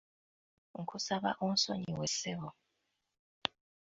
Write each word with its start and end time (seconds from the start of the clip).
Nkusaba 0.81 1.29
onsonyiwe 1.45 2.05
ssebo. 2.13 2.49